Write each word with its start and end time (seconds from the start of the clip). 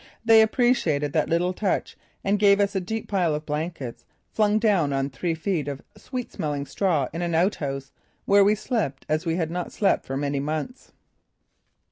They 0.25 0.41
appreciated 0.41 1.13
that 1.13 1.29
little 1.29 1.53
touch 1.53 1.95
and 2.23 2.39
gave 2.39 2.59
us 2.59 2.73
a 2.73 2.79
deep 2.81 3.07
pile 3.07 3.35
of 3.35 3.45
blankets, 3.45 4.03
flung 4.31 4.57
down 4.57 4.91
on 4.93 5.11
three 5.11 5.35
feet 5.35 5.67
of 5.67 5.83
sweet 5.95 6.31
smelling 6.31 6.65
straw 6.65 7.07
in 7.13 7.21
an 7.21 7.35
outhouse, 7.35 7.91
where 8.25 8.43
we 8.43 8.55
slept 8.55 9.05
as 9.07 9.27
we 9.27 9.35
had 9.35 9.51
not 9.51 9.71
slept 9.71 10.03
for 10.03 10.17
many 10.17 10.39
months. 10.39 10.91